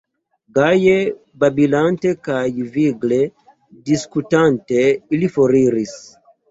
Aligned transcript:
Gaje 0.59 0.95
babilante 1.43 2.15
kaj 2.29 2.41
vigle 2.79 3.21
diskutante, 3.91 4.85
ili 5.19 5.35
foriris. 5.39 5.99